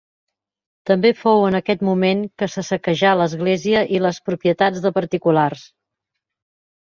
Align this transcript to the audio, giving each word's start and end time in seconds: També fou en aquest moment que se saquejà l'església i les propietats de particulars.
També 0.91 1.09
fou 1.17 1.43
en 1.49 1.57
aquest 1.59 1.83
moment 1.89 2.23
que 2.43 2.47
se 2.53 2.63
saquejà 2.69 3.11
l'església 3.19 3.85
i 3.97 4.01
les 4.07 4.21
propietats 4.31 4.83
de 4.87 4.93
particulars. 4.97 5.69